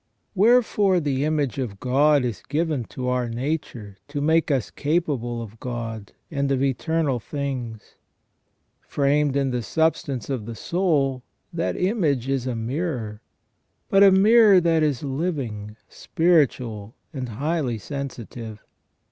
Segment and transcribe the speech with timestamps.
[0.33, 5.59] Wherefore the image of God is given to our nature to make us capable of
[5.59, 7.97] God, and of eternal things.
[8.79, 11.21] Framed in the substance of the soul,
[11.53, 13.21] that image is a mirror,
[13.89, 18.65] but a mirror that is living, spiritual, and highly sensitive.